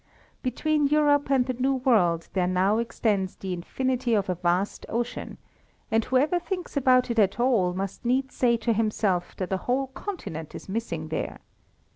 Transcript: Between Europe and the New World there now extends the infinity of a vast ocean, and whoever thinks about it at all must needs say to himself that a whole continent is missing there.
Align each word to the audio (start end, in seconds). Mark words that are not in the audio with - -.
Between 0.41 0.87
Europe 0.87 1.29
and 1.29 1.45
the 1.45 1.53
New 1.53 1.75
World 1.75 2.27
there 2.33 2.47
now 2.47 2.79
extends 2.79 3.35
the 3.35 3.53
infinity 3.53 4.15
of 4.15 4.29
a 4.29 4.33
vast 4.33 4.83
ocean, 4.89 5.37
and 5.91 6.03
whoever 6.03 6.39
thinks 6.39 6.75
about 6.75 7.11
it 7.11 7.19
at 7.19 7.39
all 7.39 7.75
must 7.75 8.03
needs 8.03 8.33
say 8.33 8.57
to 8.57 8.73
himself 8.73 9.35
that 9.35 9.53
a 9.53 9.57
whole 9.57 9.85
continent 9.89 10.55
is 10.55 10.67
missing 10.67 11.09
there. 11.09 11.37